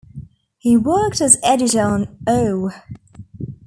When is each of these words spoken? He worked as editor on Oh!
He 0.57 0.75
worked 0.77 1.21
as 1.21 1.37
editor 1.43 1.83
on 1.83 2.17
Oh! 2.25 2.71